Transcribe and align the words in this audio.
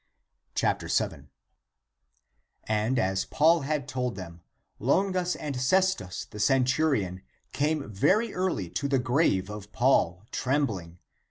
7. 0.55 1.29
And 2.63 2.97
as 2.97 3.25
Paul 3.25 3.61
had 3.61 3.87
told 3.87 4.15
them, 4.15 4.41
Longus 4.79 5.35
and 5.35 5.61
Ces 5.61 5.93
tus 5.93 6.25
the 6.25 6.39
centurion, 6.39 7.21
came 7.53 7.87
very 7.87 8.33
early 8.33 8.67
to 8.71 8.87
the 8.87 8.97
grave 8.97 9.51
of 9.51 9.71
Paul, 9.71 10.25
trembling. 10.31 10.97